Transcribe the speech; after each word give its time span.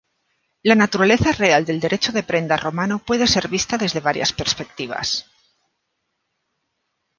La 0.63 0.73
naturaleza 0.75 1.31
real 1.31 1.63
del 1.63 1.79
derecho 1.79 2.11
de 2.11 2.23
prenda 2.23 2.57
romano 2.57 2.97
puede 2.97 3.27
ser 3.27 3.47
vista 3.49 3.77
desde 3.77 3.99
varias 3.99 4.33
perspectivas. 4.33 5.27